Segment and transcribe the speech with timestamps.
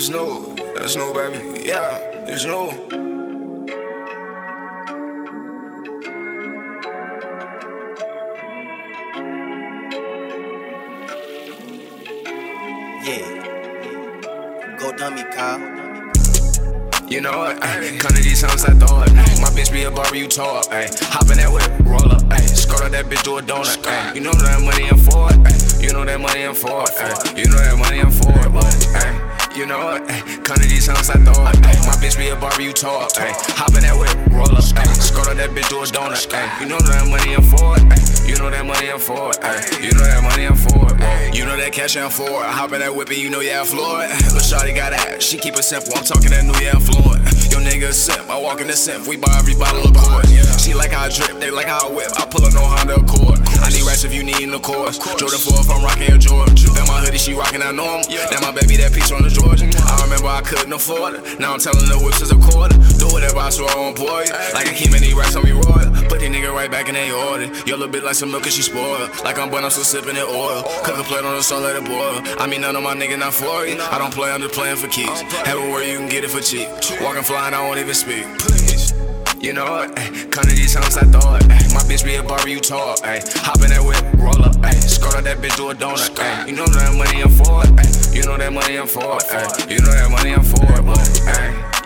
[0.00, 1.64] It's new, it's new, baby.
[1.66, 1.98] Yeah,
[2.28, 2.70] it's new.
[13.02, 14.76] Yeah.
[14.78, 15.58] Go dummy, Kyle.
[17.08, 17.60] You know what?
[17.64, 19.10] Ay, come to these songs I thought.
[19.10, 20.66] Ay, my bitch be a Barbie, you tore up.
[20.66, 22.22] Hop in that whip, roll up.
[22.30, 23.84] Ay, skirt that bitch, do a donut.
[23.84, 25.38] Ay, you know that money I'm for it.
[25.44, 26.90] Ay, you know that money I'm for it.
[27.00, 28.46] Ay, you know that money I'm for it.
[28.54, 28.87] Ay,
[29.58, 30.06] you know what?
[30.06, 31.58] Ay, to these songs I thought.
[31.66, 33.10] Ay, my bitch be a Barbie, you tore up.
[33.18, 34.62] Ay, hop in that whip, roll up.
[34.78, 36.22] Ay, skirt out that bitch, do a donut.
[36.30, 37.82] Ay, you know that money I'm for it.
[38.22, 39.42] You know that money I'm for it.
[39.82, 40.17] You know that
[41.68, 42.46] that cash for it.
[42.46, 44.08] I hop in that whip and you know yeah, I'm Floyd.
[44.32, 45.92] Lil' Shawty got ass, she keep it simple.
[45.96, 47.20] I'm talking that new yeah, Floyd.
[47.52, 50.26] Yo nigga simp, I walk in the simp, we buy every bottle of port.
[50.60, 52.08] She like how I drip, they like how I whip.
[52.16, 53.40] I pull up no Honda Accord.
[53.60, 54.96] I need racks if you need the course.
[55.16, 56.54] Jordan 4 if I'm rocking a Jordan.
[56.72, 58.04] That my hoodie, she rocking that normal.
[58.08, 59.68] That my baby, that piece on the Georgia.
[59.68, 61.40] I remember I couldn't afford it.
[61.40, 62.76] Now I'm telling the whips is a quarter.
[62.96, 64.24] Do whatever I swear on boy.
[64.56, 65.92] Like I keep many racks on me royal.
[66.08, 67.52] Put these nigga right back in they order.
[67.68, 69.12] Yo, little bit like some milk and she spoiled.
[69.24, 70.64] Like I'm but I'm still sipping it oil.
[70.84, 72.22] Cook a plate on the sun, let it boil.
[72.40, 73.78] I mean, none of my niggas not for it.
[73.80, 75.20] I don't play, I'm just playing for keeps.
[75.46, 76.68] Have it where you can get it for cheap.
[77.00, 78.24] Walking flying, I won't even speak.
[79.40, 79.94] You know what?
[80.32, 81.46] Come to these songs I thought.
[81.72, 82.96] My bitch be a Barbie, you tall.
[83.04, 84.56] Ay, hop in that whip, roll up.
[84.64, 86.48] Ay, skirt out that bitch, do a donut.
[86.48, 87.62] You know that money I'm for
[88.12, 89.14] you know that money I'm for
[89.70, 90.58] you know that money I'm for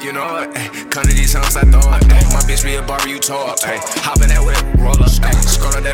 [0.03, 0.55] you know what?
[0.91, 2.03] Come to these songs I thought.
[2.33, 3.55] My bitch be a Barbie, you tall.
[3.65, 5.22] Ay, hop in that whip, roll up.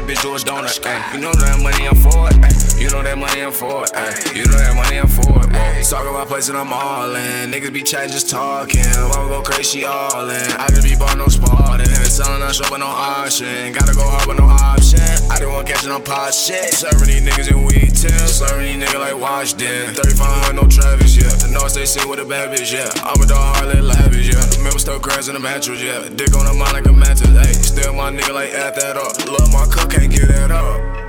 [0.08, 0.80] Bitch, do a donut.
[0.86, 2.80] Ay, you know that money I'm for it.
[2.80, 3.92] You know that money I'm for it.
[4.34, 5.52] You know that money I'm for it.
[5.52, 7.50] Ay, talk about place and I'm all in.
[7.52, 8.84] Niggas be chatting, just talking.
[8.96, 10.50] Won't go crazy, all in.
[10.56, 11.87] I just be bought no spot and
[12.18, 13.70] selling that shit with no option.
[13.72, 14.98] Gotta go hard with no option.
[15.30, 16.74] I didn't want catching on pot shit.
[16.74, 18.26] Serving these niggas in weed till.
[18.26, 19.94] Serving these niggas like watch them.
[19.94, 21.30] 3500, no Travis, yeah.
[21.38, 22.90] The North they sing with a bad bitch, yeah.
[23.06, 24.42] I'm dog, hard, let lavish, yeah.
[24.58, 26.02] Remember stuff crabs in the mattress, yeah.
[26.10, 27.54] Dick on the mind like a mattress, ayy.
[27.54, 29.14] Still my nigga like add that up.
[29.30, 31.07] Love my cup, can't get that up.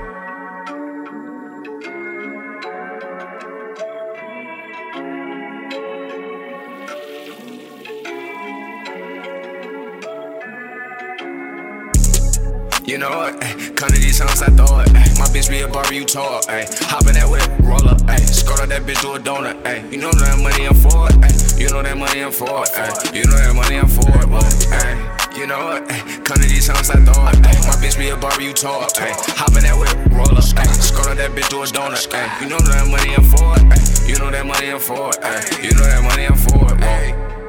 [12.90, 13.38] You know what?
[13.38, 14.90] Ay, come to these songs I thought.
[14.90, 15.14] Ay, eh.
[15.14, 16.42] my bitch be a Barbie, you tall.
[16.48, 16.66] Eh.
[16.66, 18.02] Ay, hop in that whip, roll up.
[18.10, 19.54] Ay, skirt out that bitch, do a donut.
[19.64, 21.14] Ay, you know that money I'm for it.
[21.22, 22.70] Ay, you know that money I'm for it.
[22.74, 24.26] Ay, you know that money I'm for it.
[24.74, 25.86] Ay, you know what?
[25.86, 27.38] Ay, come to these songs I thought.
[27.46, 28.82] Ay, my bitch be a Barbie, you tall.
[28.98, 30.42] Ay, hop in that whip, roll up.
[30.58, 32.10] Ay, that bitch, do a donut.
[32.10, 33.70] Ay, you know that money I'm for it.
[33.70, 33.78] Ay,
[34.10, 35.22] you know that money I'm for it.
[35.22, 37.39] Ay, you know that money I'm for it.